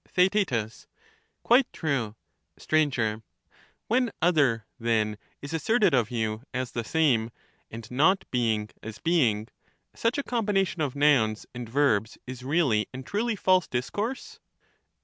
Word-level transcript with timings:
Theaet. 0.07 0.51
Quite 1.43 1.71
true. 1.71 2.15
Str, 2.57 2.75
When 3.85 4.11
other, 4.19 4.65
then, 4.79 5.19
is 5.43 5.53
asserted 5.53 5.93
of 5.93 6.09
you 6.09 6.41
as 6.55 6.71
the 6.71 6.83
same, 6.83 7.29
and 7.69 7.91
not 7.91 8.23
being 8.31 8.71
as 8.81 8.97
being, 8.97 9.47
such 9.93 10.17
a 10.17 10.23
combination 10.23 10.81
of 10.81 10.95
nouns 10.95 11.45
and 11.53 11.69
verbs 11.69 12.17
is 12.25 12.41
really 12.41 12.87
and 12.91 13.05
truly 13.05 13.35
false 13.35 13.67
discourse. 13.67 14.39